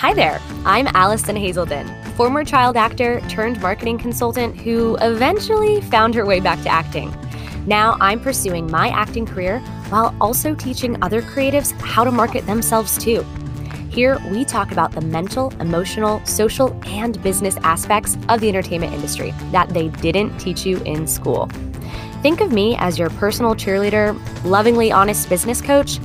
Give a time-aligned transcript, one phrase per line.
[0.00, 6.26] Hi there, I'm Allison Hazelden, former child actor turned marketing consultant who eventually found her
[6.26, 7.16] way back to acting.
[7.66, 12.98] Now I'm pursuing my acting career while also teaching other creatives how to market themselves
[12.98, 13.22] too.
[13.88, 19.32] Here, we talk about the mental, emotional, social, and business aspects of the entertainment industry
[19.50, 21.46] that they didn't teach you in school.
[22.20, 25.98] Think of me as your personal cheerleader, lovingly honest business coach,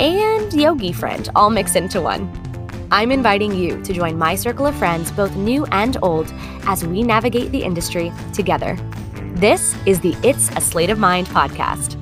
[0.00, 2.45] and yogi friend all mixed into one.
[2.92, 6.32] I'm inviting you to join my circle of friends, both new and old,
[6.66, 8.78] as we navigate the industry together.
[9.34, 12.00] This is the It's a Slate of Mind podcast.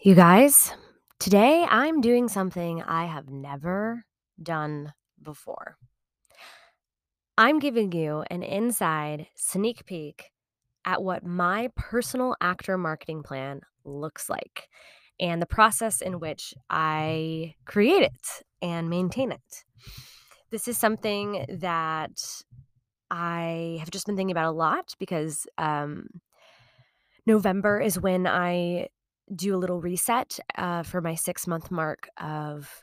[0.00, 0.72] You guys,
[1.18, 4.06] today I'm doing something I have never
[4.42, 5.76] done before.
[7.36, 10.30] I'm giving you an inside sneak peek
[10.86, 14.68] at what my personal actor marketing plan looks like
[15.20, 19.64] and the process in which I create it and maintain it.
[20.50, 22.22] This is something that
[23.10, 26.06] I have just been thinking about a lot because um,
[27.26, 28.88] November is when I
[29.34, 32.82] do a little reset uh, for my six month mark of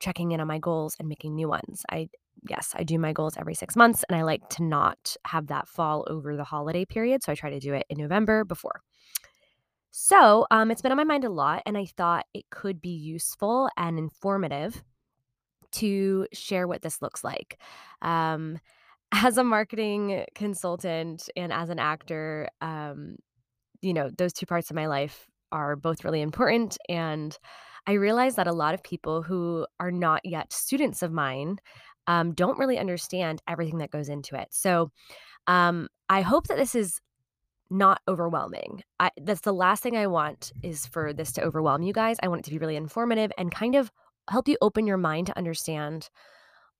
[0.00, 1.82] checking in on my goals and making new ones.
[1.90, 2.08] I
[2.48, 5.68] yes, I do my goals every six months, and I like to not have that
[5.68, 7.22] fall over the holiday period.
[7.22, 8.80] So I try to do it in November before.
[9.96, 12.96] So um, it's been on my mind a lot, and I thought it could be
[12.96, 14.82] useful and informative
[15.70, 17.60] to share what this looks like.
[18.02, 18.58] Um,
[19.12, 23.18] as a marketing consultant and as an actor, um,
[23.82, 26.76] you know, those two parts of my life are both really important.
[26.88, 27.38] And
[27.86, 31.58] I realize that a lot of people who are not yet students of mine
[32.08, 34.48] um, don't really understand everything that goes into it.
[34.50, 34.90] So
[35.46, 36.98] um, I hope that this is
[37.74, 38.82] not overwhelming.
[39.00, 42.16] I, that's the last thing I want is for this to overwhelm you guys.
[42.22, 43.90] I want it to be really informative and kind of
[44.30, 46.08] help you open your mind to understand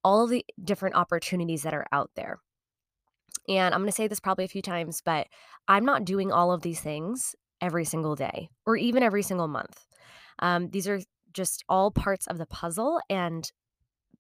[0.05, 2.39] all of the different opportunities that are out there.
[3.49, 5.27] And I'm going to say this probably a few times, but
[5.66, 9.87] I'm not doing all of these things every single day or even every single month.
[10.38, 11.00] Um, these are
[11.32, 13.00] just all parts of the puzzle.
[13.11, 13.50] And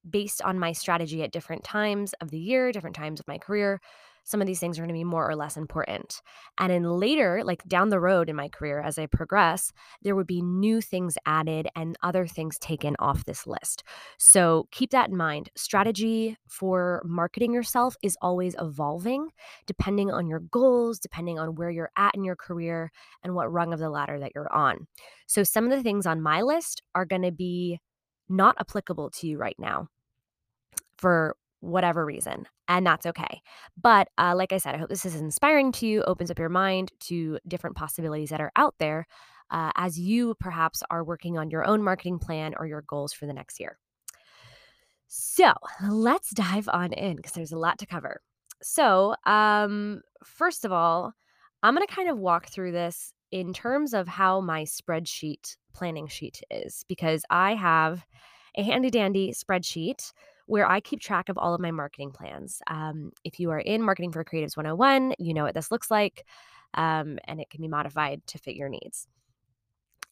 [0.08, 3.80] based on my strategy at different times of the year, different times of my career,
[4.24, 6.20] some of these things are going to be more or less important.
[6.58, 10.26] And in later, like down the road in my career, as I progress, there would
[10.26, 13.84] be new things added and other things taken off this list.
[14.18, 15.50] So keep that in mind.
[15.56, 19.28] Strategy for marketing yourself is always evolving
[19.66, 22.90] depending on your goals, depending on where you're at in your career,
[23.22, 24.86] and what rung of the ladder that you're on.
[25.26, 27.78] So some of the things on my list are going to be
[28.28, 29.88] not applicable to you right now
[30.96, 33.40] for whatever reason, and that's okay.
[33.80, 36.48] But uh, like I said, I hope this is inspiring to you, opens up your
[36.48, 39.06] mind to different possibilities that are out there
[39.50, 43.26] uh, as you perhaps are working on your own marketing plan or your goals for
[43.26, 43.78] the next year.
[45.08, 45.52] So
[45.88, 48.20] let's dive on in because there's a lot to cover.
[48.62, 51.12] So, um, first of all,
[51.62, 56.08] I'm going to kind of walk through this in terms of how my spreadsheet planning
[56.08, 58.04] sheet is because I have
[58.56, 60.12] a handy dandy spreadsheet
[60.46, 62.60] where I keep track of all of my marketing plans.
[62.66, 66.26] Um, if you are in Marketing for Creatives 101, you know what this looks like,
[66.74, 69.06] um, and it can be modified to fit your needs.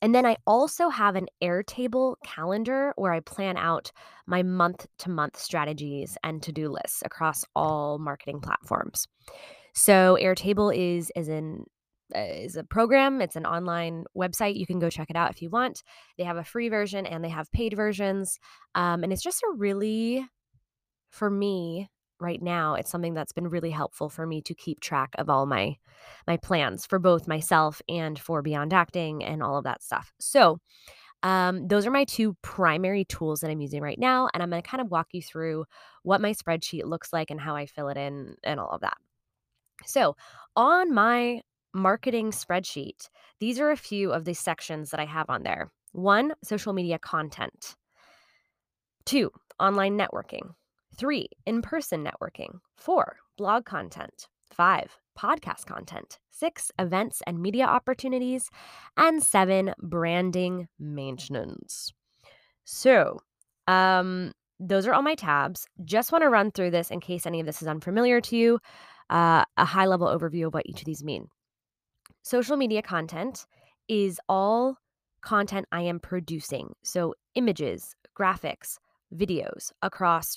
[0.01, 3.93] And then I also have an Airtable calendar where I plan out
[4.27, 9.07] my month to month strategies and to do lists across all marketing platforms.
[9.75, 11.67] So Airtable is is an
[12.15, 13.21] is a program.
[13.21, 14.57] It's an online website.
[14.57, 15.83] You can go check it out if you want.
[16.19, 18.39] They have a free version and they have paid versions.
[18.75, 20.27] Um, and it's just a really,
[21.11, 21.89] for me
[22.21, 25.47] right now, it's something that's been really helpful for me to keep track of all
[25.47, 25.77] my
[26.27, 30.13] my plans for both myself and for Beyond Acting and all of that stuff.
[30.21, 30.59] So.
[31.25, 34.29] Um, those are my two primary tools that I'm using right now.
[34.35, 35.67] And I'm going to kind of walk you through
[36.03, 38.97] what my spreadsheet looks like and how I fill it in and all of that.
[39.87, 40.17] So,
[40.57, 41.43] on my
[41.75, 43.09] marketing spreadsheet,
[43.41, 45.71] these are a few of the sections that I have on there.
[45.93, 47.77] One, social media content.
[49.05, 50.55] Two, online networking.
[50.97, 52.61] Three, in person networking.
[52.77, 54.29] Four, blog content.
[54.53, 56.19] Five, podcast content.
[56.31, 58.51] Six, events and media opportunities.
[58.97, 61.93] And seven, branding maintenance.
[62.65, 63.21] So,
[63.67, 65.67] um, those are all my tabs.
[65.85, 68.59] Just want to run through this in case any of this is unfamiliar to you,
[69.11, 71.27] uh, a high level overview of what each of these mean.
[72.23, 73.47] Social media content
[73.89, 74.77] is all
[75.23, 76.73] content I am producing.
[76.83, 78.79] So, images, graphics,
[79.15, 80.37] videos across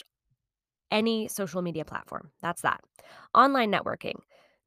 [0.91, 2.31] any social media platform.
[2.41, 2.81] That's that.
[3.33, 4.15] Online networking.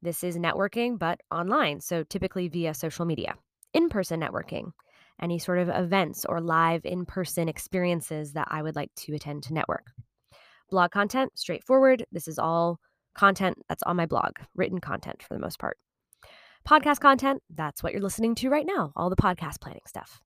[0.00, 1.80] This is networking, but online.
[1.80, 3.34] So, typically via social media.
[3.74, 4.72] In person networking.
[5.20, 9.42] any sort of events or live in person experiences that I would like to attend
[9.44, 9.86] to network.
[10.70, 12.04] Blog content, straightforward.
[12.12, 12.78] This is all
[13.14, 15.76] content that's on my blog, written content for the most part.
[16.68, 20.20] Podcast content, that's what you're listening to right now, all the podcast planning stuff.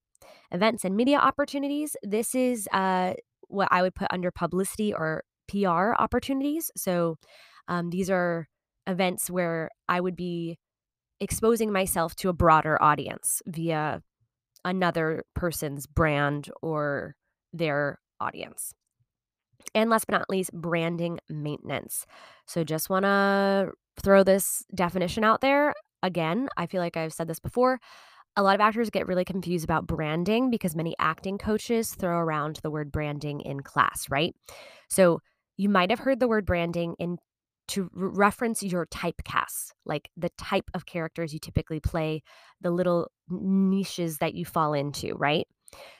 [0.51, 3.13] Events and media opportunities, this is uh,
[3.47, 6.69] what I would put under publicity or PR opportunities.
[6.75, 7.17] So
[7.69, 8.49] um, these are
[8.87, 10.59] events where I would be
[11.21, 14.01] exposing myself to a broader audience via
[14.65, 17.15] another person's brand or
[17.53, 18.73] their audience.
[19.73, 22.05] And last but not least, branding maintenance.
[22.47, 25.73] So just want to throw this definition out there.
[26.03, 27.79] Again, I feel like I've said this before.
[28.35, 32.59] A lot of actors get really confused about branding because many acting coaches throw around
[32.61, 34.35] the word branding in class, right?
[34.89, 35.21] So
[35.57, 37.17] you might have heard the word branding in
[37.69, 42.21] to reference your typecasts, like the type of characters you typically play,
[42.59, 45.47] the little niches that you fall into, right?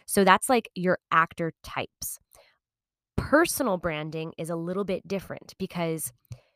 [0.06, 2.20] So that's like your actor types.
[3.16, 6.12] Personal branding is a little bit different because,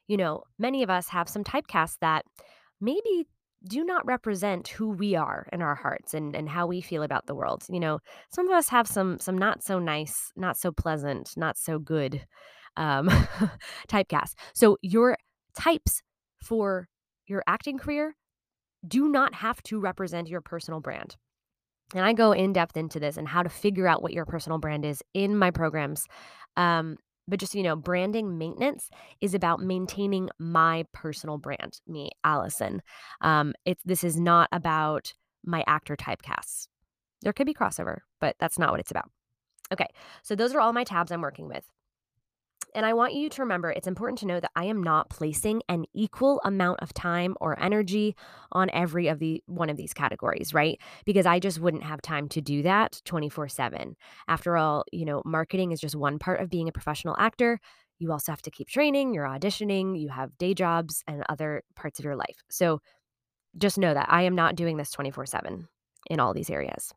[0.07, 2.25] you know, many of us have some typecasts that
[2.81, 3.25] maybe
[3.65, 7.25] do not represent who we are in our hearts and, and how we feel about
[7.25, 7.63] the world.
[7.69, 7.99] You know,
[8.31, 12.25] some of us have some some not so nice, not so pleasant, not so good
[12.75, 13.09] um,
[13.87, 14.35] typecast.
[14.53, 15.17] So your
[15.57, 16.01] types
[16.43, 16.87] for
[17.25, 18.15] your acting career
[18.87, 21.15] do not have to represent your personal brand.
[21.95, 24.59] And I go in depth into this and how to figure out what your personal
[24.59, 26.05] brand is in my programs.
[26.57, 28.89] Um, but just you know, branding maintenance
[29.21, 32.81] is about maintaining my personal brand, me, Allison.
[33.21, 35.13] Um, it's this is not about
[35.45, 36.67] my actor typecasts.
[37.21, 39.09] There could be crossover, but that's not what it's about.
[39.71, 39.87] Okay,
[40.23, 41.63] so those are all my tabs I'm working with.
[42.75, 45.61] And I want you to remember it's important to know that I am not placing
[45.67, 48.15] an equal amount of time or energy
[48.51, 50.79] on every of the one of these categories, right?
[51.05, 53.95] Because I just wouldn't have time to do that 24/7.
[54.27, 57.59] After all, you know, marketing is just one part of being a professional actor.
[57.99, 61.97] You also have to keep training, you're auditioning, you have day jobs and other parts
[61.97, 62.43] of your life.
[62.49, 62.79] So
[63.57, 65.67] just know that I am not doing this 24/7
[66.09, 66.93] in all these areas.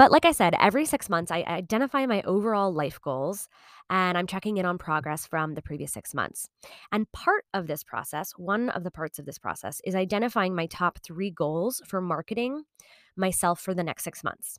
[0.00, 3.50] But like I said, every six months, I identify my overall life goals
[3.90, 6.48] and I'm checking in on progress from the previous six months.
[6.90, 10.64] And part of this process, one of the parts of this process, is identifying my
[10.64, 12.62] top three goals for marketing
[13.14, 14.58] myself for the next six months.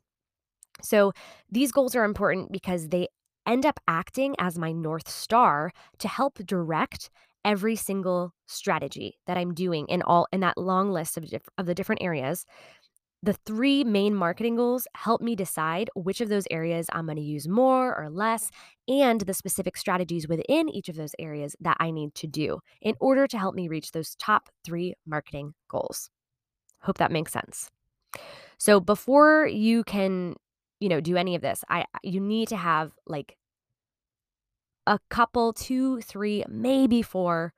[0.80, 1.10] So
[1.50, 3.08] these goals are important because they
[3.44, 7.10] end up acting as my North Star to help direct
[7.44, 11.66] every single strategy that I'm doing in all in that long list of, diff- of
[11.66, 12.46] the different areas
[13.22, 17.22] the three main marketing goals help me decide which of those areas I'm going to
[17.22, 18.50] use more or less,
[18.88, 22.96] and the specific strategies within each of those areas that I need to do in
[23.00, 26.10] order to help me reach those top three marketing goals.
[26.80, 27.70] Hope that makes sense.
[28.58, 30.34] So before you can,
[30.80, 33.36] you know, do any of this, I you need to have like
[34.86, 37.52] a couple, two, three, maybe four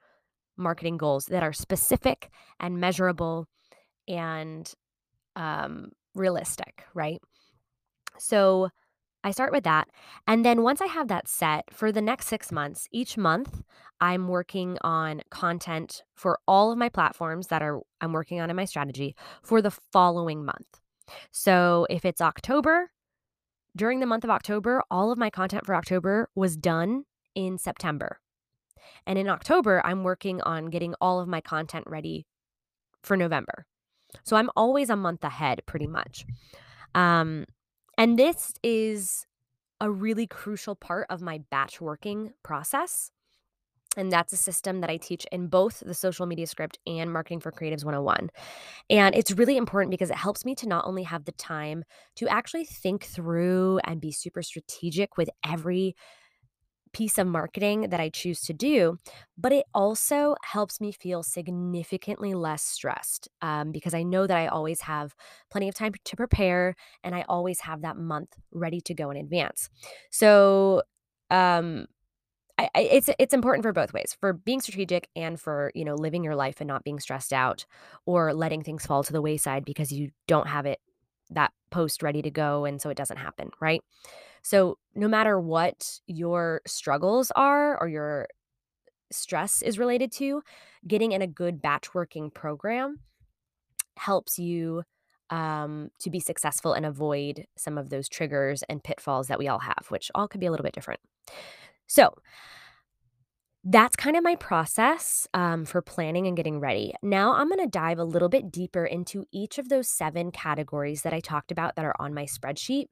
[0.58, 2.30] marketing goals that are specific
[2.60, 3.46] and measurable
[4.06, 4.72] and
[5.36, 7.20] um, realistic, right?
[8.18, 8.70] So
[9.24, 9.88] I start with that.
[10.26, 13.62] And then once I have that set for the next six months, each month
[14.00, 18.56] I'm working on content for all of my platforms that are I'm working on in
[18.56, 20.80] my strategy for the following month.
[21.30, 22.90] So if it's October,
[23.76, 28.20] during the month of October, all of my content for October was done in September.
[29.06, 32.26] And in October, I'm working on getting all of my content ready
[33.02, 33.66] for November.
[34.22, 36.24] So I'm always a month ahead, pretty much.
[36.94, 37.46] Um,
[37.98, 39.26] and this is
[39.80, 43.10] a really crucial part of my batch working process.
[43.96, 47.40] And that's a system that I teach in both the social media script and marketing
[47.40, 48.30] for creatives 101.
[48.90, 51.84] And it's really important because it helps me to not only have the time
[52.16, 55.94] to actually think through and be super strategic with every
[56.94, 58.98] piece of marketing that I choose to do,
[59.36, 64.46] but it also helps me feel significantly less stressed um, because I know that I
[64.46, 65.14] always have
[65.50, 69.16] plenty of time to prepare and I always have that month ready to go in
[69.18, 69.68] advance.
[70.10, 70.82] So,
[71.30, 71.86] um,
[72.56, 76.22] I, it's it's important for both ways for being strategic and for you know living
[76.22, 77.66] your life and not being stressed out
[78.06, 80.78] or letting things fall to the wayside because you don't have it
[81.30, 83.82] that post ready to go and so it doesn't happen right
[84.44, 88.28] so, no matter what your struggles are or your
[89.10, 90.42] stress is related to,
[90.86, 93.00] getting in a good batch working program
[93.96, 94.82] helps you
[95.30, 99.60] um, to be successful and avoid some of those triggers and pitfalls that we all
[99.60, 101.00] have, which all could be a little bit different.
[101.86, 102.14] So,
[103.66, 106.92] that's kind of my process um, for planning and getting ready.
[107.02, 111.00] Now I'm going to dive a little bit deeper into each of those seven categories
[111.00, 112.88] that I talked about that are on my spreadsheet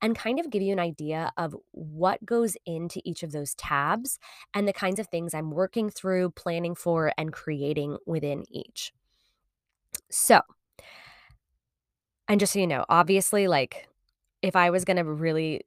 [0.00, 4.18] and kind of give you an idea of what goes into each of those tabs
[4.54, 8.94] and the kinds of things I'm working through, planning for, and creating within each.
[10.10, 10.40] So,
[12.28, 13.88] and just so you know, obviously, like
[14.40, 15.66] if I was going to really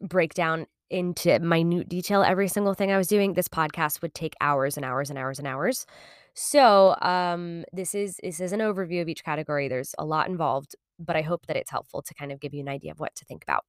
[0.00, 4.34] break down into minute detail every single thing I was doing, this podcast would take
[4.40, 5.86] hours and hours and hours and hours.
[6.34, 9.68] So, um, this is this is an overview of each category.
[9.68, 12.60] There's a lot involved, but I hope that it's helpful to kind of give you
[12.60, 13.64] an idea of what to think about.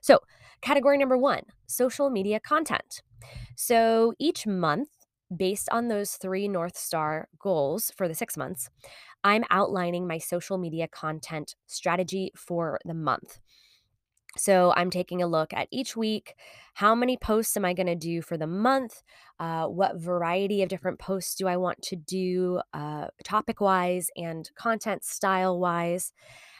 [0.00, 0.20] So,
[0.60, 3.02] category number one social media content.
[3.56, 4.88] So, each month,
[5.34, 8.70] based on those three North Star goals for the six months,
[9.24, 13.40] I'm outlining my social media content strategy for the month.
[14.38, 16.34] So I'm taking a look at each week.
[16.74, 19.02] How many posts am I going to do for the month?
[19.40, 24.50] Uh, what variety of different posts do I want to do, uh, topic wise and
[24.56, 26.12] content style wise?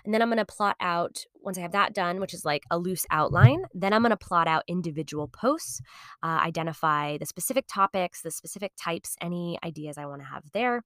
[0.05, 2.63] And then I'm going to plot out, once I have that done, which is like
[2.71, 5.81] a loose outline, then I'm going to plot out individual posts,
[6.23, 10.85] uh, identify the specific topics, the specific types, any ideas I want to have there.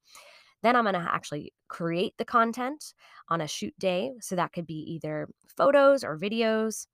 [0.63, 2.95] Then I'm going to actually create the content
[3.29, 4.13] on a shoot day.
[4.21, 6.87] So that could be either photos or videos.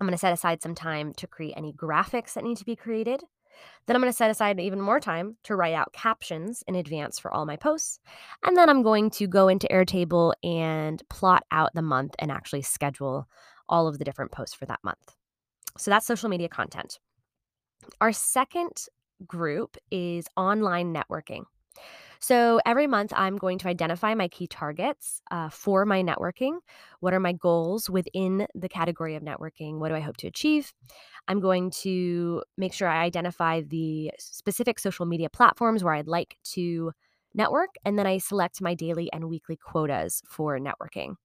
[0.00, 2.76] I'm going to set aside some time to create any graphics that need to be
[2.76, 3.22] created.
[3.86, 7.18] Then I'm going to set aside even more time to write out captions in advance
[7.18, 8.00] for all my posts.
[8.44, 12.62] And then I'm going to go into Airtable and plot out the month and actually
[12.62, 13.26] schedule
[13.68, 15.16] all of the different posts for that month.
[15.78, 16.98] So that's social media content.
[18.00, 18.86] Our second
[19.26, 21.44] group is online networking.
[22.20, 26.58] So every month, I'm going to identify my key targets uh, for my networking.
[27.00, 29.78] What are my goals within the category of networking?
[29.78, 30.72] What do I hope to achieve?
[31.28, 36.36] I'm going to make sure I identify the specific social media platforms where I'd like
[36.54, 36.92] to
[37.34, 41.16] network, and then I select my daily and weekly quotas for networking.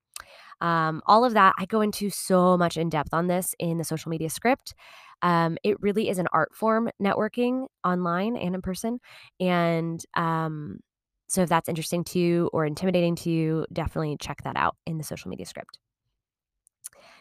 [0.61, 3.83] Um, all of that, I go into so much in depth on this in the
[3.83, 4.73] social media script.
[5.21, 8.99] Um, it really is an art form networking online and in person.
[9.39, 10.79] And um,
[11.27, 14.97] so if that's interesting to you or intimidating to you, definitely check that out in
[14.97, 15.79] the social media script.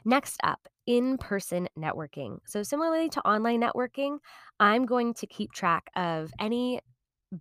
[0.04, 2.38] Next up, in person networking.
[2.46, 4.18] So, similarly to online networking,
[4.58, 6.80] I'm going to keep track of any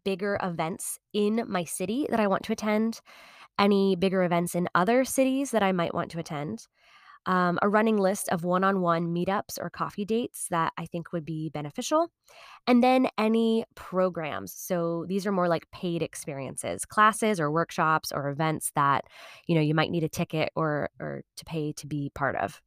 [0.03, 3.01] bigger events in my city that I want to attend,
[3.59, 6.65] any bigger events in other cities that I might want to attend,
[7.25, 11.11] um, a running list of one on one meetups or coffee dates that I think
[11.11, 12.11] would be beneficial,
[12.65, 14.53] and then any programs.
[14.53, 19.05] So these are more like paid experiences, classes or workshops or events that
[19.47, 22.61] you know you might need a ticket or or to pay to be part of.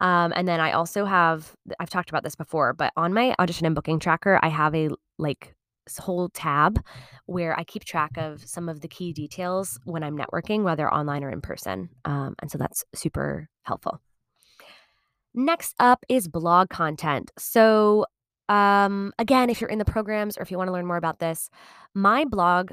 [0.00, 3.66] Um, and then I also have I've talked about this before, but on my audition
[3.66, 5.54] and booking tracker, I have a like
[5.98, 6.82] whole tab
[7.26, 11.24] where I keep track of some of the key details when I'm networking, whether online
[11.24, 11.88] or in person.
[12.04, 14.00] Um, and so that's super helpful.
[15.34, 17.30] Next up is blog content.
[17.38, 18.06] So,
[18.48, 21.20] um, again, if you're in the programs or if you want to learn more about
[21.20, 21.48] this,
[21.94, 22.70] my blog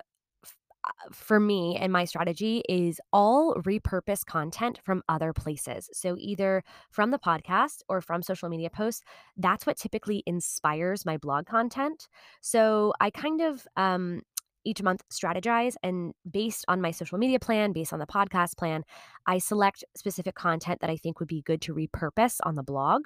[1.11, 5.89] for me and my strategy is all repurpose content from other places.
[5.93, 9.03] So either from the podcast or from social media posts.
[9.37, 12.07] That's what typically inspires my blog content.
[12.41, 14.21] So I kind of um,
[14.65, 18.83] each month strategize and based on my social media plan, based on the podcast plan,
[19.25, 23.05] I select specific content that I think would be good to repurpose on the blog.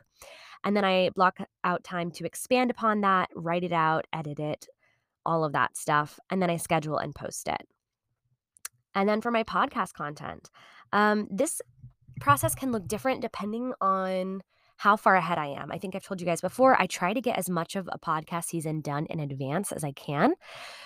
[0.64, 4.68] And then I block out time to expand upon that, write it out, edit it,
[5.26, 6.20] all of that stuff.
[6.30, 7.68] And then I schedule and post it.
[8.96, 10.50] And then for my podcast content,
[10.92, 11.62] um, this
[12.22, 14.44] process can look different depending on
[14.78, 15.72] how far ahead I am.
[15.72, 18.00] I think I've told you guys before, I try to get as much of a
[18.00, 20.34] podcast season done in advance as I can.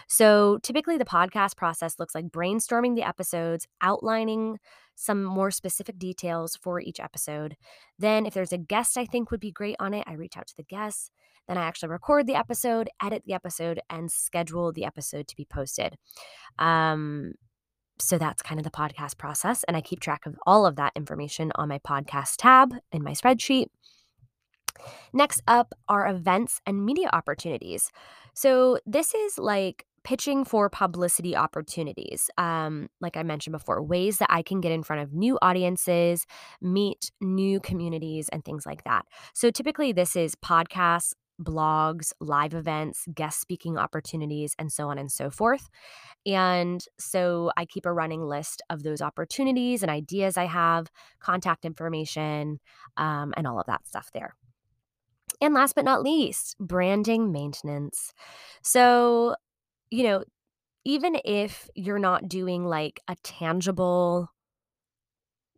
[0.08, 4.60] So typically, the podcast process looks like brainstorming the episodes, outlining
[4.96, 7.56] some more specific details for each episode.
[7.98, 10.48] Then, if there's a guest I think would be great on it, I reach out
[10.48, 11.12] to the guest.
[11.48, 15.46] Then I actually record the episode, edit the episode, and schedule the episode to be
[15.46, 15.98] posted.
[16.60, 17.34] Um,
[18.00, 19.64] so that's kind of the podcast process.
[19.64, 23.12] And I keep track of all of that information on my podcast tab in my
[23.12, 23.68] spreadsheet.
[25.14, 27.92] Next up are events and media opportunities.
[28.34, 32.30] So this is like pitching for publicity opportunities.
[32.38, 36.26] Um, like I mentioned before, ways that I can get in front of new audiences,
[36.62, 39.06] meet new communities, and things like that.
[39.34, 45.12] So typically, this is podcasts, blogs, live events, guest speaking opportunities, and so on and
[45.12, 45.70] so forth.
[46.26, 51.66] And so I keep a running list of those opportunities and ideas I have, contact
[51.66, 52.60] information,
[52.98, 54.36] um, and all of that stuff there.
[55.40, 58.14] And last but not least, branding maintenance.
[58.64, 59.36] So,
[59.92, 60.24] you know,
[60.84, 64.32] even if you're not doing like a tangible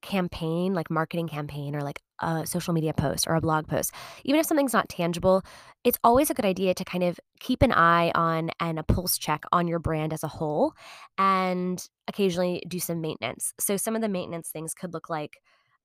[0.01, 4.39] campaign, like marketing campaign or like a social media post or a blog post, even
[4.39, 5.43] if something's not tangible,
[5.83, 9.17] it's always a good idea to kind of keep an eye on and a pulse
[9.17, 10.73] check on your brand as a whole
[11.17, 13.53] and occasionally do some maintenance.
[13.59, 15.37] So, some of the maintenance things could look like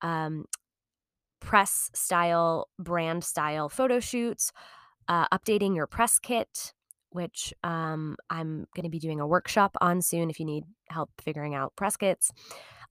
[0.03, 0.45] um,
[1.41, 4.53] press style, brand style photo shoots,
[5.09, 6.73] uh, updating your press kit,
[7.11, 11.11] which um, I'm going to be doing a workshop on soon if you need help
[11.21, 12.31] figuring out press kits,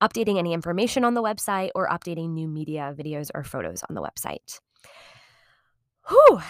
[0.01, 4.01] updating any information on the website, or updating new media, videos, or photos on the
[4.01, 4.59] website.
[6.09, 6.41] Whew.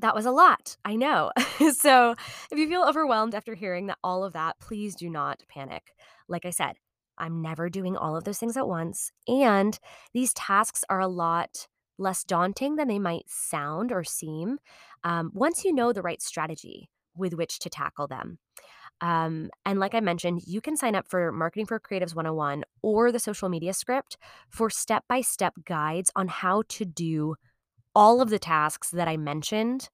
[0.00, 0.76] That was a lot.
[0.84, 1.30] I know.
[1.72, 2.14] so,
[2.50, 5.94] if you feel overwhelmed after hearing that all of that, please do not panic.
[6.28, 6.76] Like I said,
[7.16, 9.12] I'm never doing all of those things at once.
[9.28, 9.78] And
[10.12, 11.68] these tasks are a lot
[11.98, 14.58] less daunting than they might sound or seem
[15.04, 18.38] um, once you know the right strategy with which to tackle them.
[19.04, 23.12] Um, and like I mentioned, you can sign up for Marketing for Creatives 101 or
[23.12, 24.16] the social media script
[24.48, 27.34] for step by step guides on how to do
[27.94, 29.90] all of the tasks that I mentioned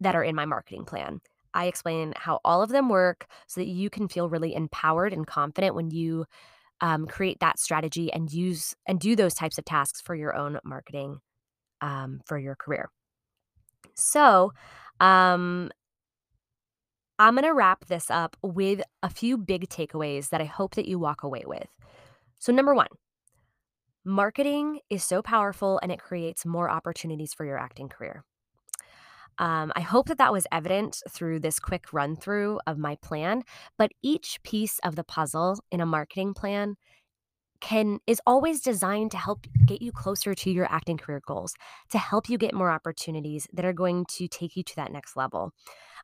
[0.00, 1.20] that are in my marketing plan.
[1.52, 5.26] I explain how all of them work so that you can feel really empowered and
[5.26, 6.24] confident when you
[6.80, 10.58] um, create that strategy and use and do those types of tasks for your own
[10.64, 11.18] marketing
[11.82, 12.88] um, for your career.
[13.94, 14.54] So,
[15.00, 15.70] um,
[17.22, 20.88] I'm going to wrap this up with a few big takeaways that I hope that
[20.88, 21.68] you walk away with.
[22.40, 22.88] So, number one,
[24.04, 28.24] marketing is so powerful and it creates more opportunities for your acting career.
[29.38, 33.44] Um, I hope that that was evident through this quick run through of my plan,
[33.78, 36.74] but each piece of the puzzle in a marketing plan
[37.60, 41.54] can is always designed to help get you closer to your acting career goals,
[41.88, 45.14] to help you get more opportunities that are going to take you to that next
[45.14, 45.52] level.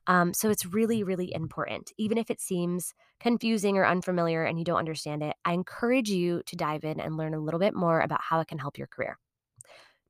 [0.07, 1.91] Um, so it's really, really important.
[1.97, 6.41] Even if it seems confusing or unfamiliar and you don't understand it, I encourage you
[6.45, 8.87] to dive in and learn a little bit more about how it can help your
[8.87, 9.17] career.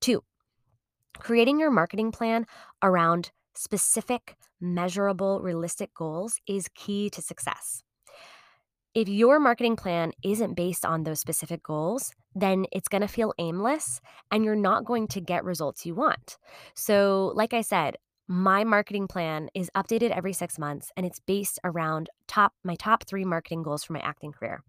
[0.02, 0.24] Two,
[1.18, 2.46] Creating your marketing plan
[2.84, 7.84] around specific, measurable, realistic goals is key to success.
[8.94, 13.34] If your marketing plan isn't based on those specific goals, then it's going to feel
[13.38, 16.38] aimless and you're not going to get results you want.
[16.74, 17.98] So, like I said,
[18.30, 23.04] my marketing plan is updated every 6 months and it's based around top my top
[23.06, 24.64] 3 marketing goals for my acting career.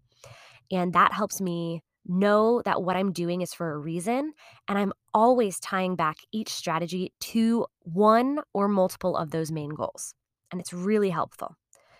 [0.71, 4.33] And that helps me know that what I'm doing is for a reason.
[4.67, 10.15] And I'm always tying back each strategy to one or multiple of those main goals.
[10.51, 11.55] And it's really helpful.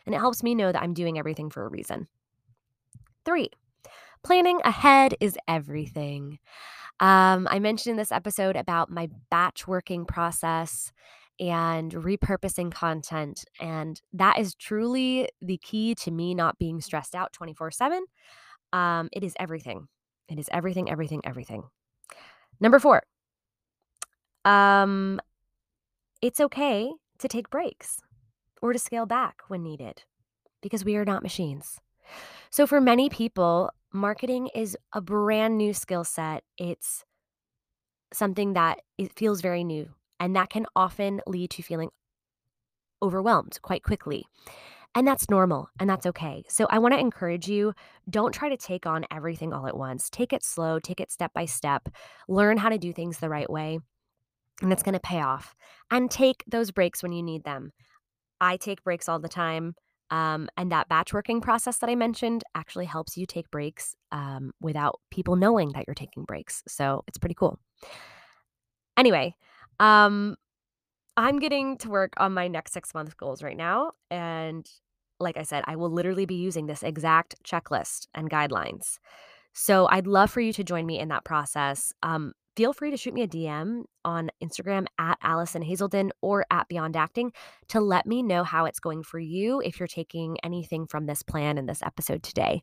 [0.06, 2.08] And it helps me know that I'm doing everything for a reason.
[3.24, 3.52] Three,
[4.24, 6.40] planning ahead is everything.
[7.00, 10.92] Um, I mentioned in this episode about my batch working process
[11.42, 13.44] and repurposing content.
[13.60, 18.06] And that is truly the key to me not being stressed out 24 7
[18.74, 19.88] um, it is everything.
[20.30, 21.64] It is everything, everything, everything.
[22.60, 23.04] Number four,
[24.46, 25.20] um,
[26.22, 28.02] it's okay to take breaks
[28.62, 30.04] or to scale back when needed
[30.62, 31.80] because we are not machines.
[32.50, 36.44] So, for many people, marketing is a brand new skill set.
[36.58, 37.04] It's
[38.14, 39.90] something that it feels very new,
[40.22, 41.90] and that can often lead to feeling
[43.02, 44.24] overwhelmed quite quickly.
[44.94, 46.44] And that's normal and that's okay.
[46.48, 47.74] So I want to encourage you
[48.10, 50.10] don't try to take on everything all at once.
[50.10, 51.90] Take it slow, take it step by step,
[52.28, 53.80] learn how to do things the right way,
[54.62, 55.56] and it's going to pay off.
[55.90, 57.72] And take those breaks when you need them.
[58.40, 59.76] I take breaks all the time.
[60.12, 64.52] Um, and that batch working process that I mentioned actually helps you take breaks um,
[64.60, 66.64] without people knowing that you're taking breaks.
[66.68, 67.60] So it's pretty cool.
[68.98, 69.36] Anyway,
[69.82, 70.36] um,
[71.18, 73.92] I'm getting to work on my next six month goals right now.
[74.10, 74.70] And
[75.20, 79.00] like I said, I will literally be using this exact checklist and guidelines.
[79.54, 81.92] So I'd love for you to join me in that process.
[82.04, 86.68] Um, feel free to shoot me a DM on Instagram at Allison Hazelden or at
[86.70, 87.34] Beyond Acting
[87.70, 91.24] to let me know how it's going for you if you're taking anything from this
[91.24, 92.62] plan in this episode today.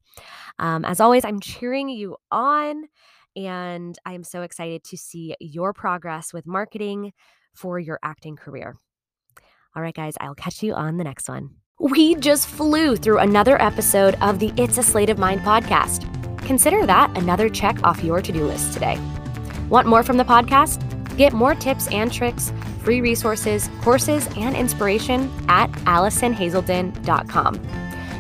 [0.58, 2.84] Um, as always, I'm cheering you on
[3.38, 7.12] and I am so excited to see your progress with marketing,
[7.58, 8.76] for your acting career.
[9.74, 11.50] All right, guys, I'll catch you on the next one.
[11.78, 16.06] We just flew through another episode of the It's a Slate of Mind podcast.
[16.44, 18.98] Consider that another check off your to do list today.
[19.68, 20.82] Want more from the podcast?
[21.16, 27.60] Get more tips and tricks, free resources, courses, and inspiration at AllisonHazelden.com.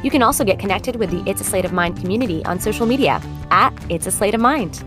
[0.04, 2.86] You can also get connected with the It's a Slate of Mind community on social
[2.86, 4.84] media at It's a Slate of Mind.